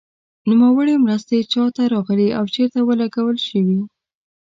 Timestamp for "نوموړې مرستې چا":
0.49-1.63